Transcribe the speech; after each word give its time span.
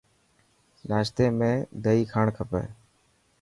ناشتي 0.89 1.27
۾ 1.41 1.51
دئي 1.83 2.01
کائڻ 2.13 2.27
کپي. 2.39 2.63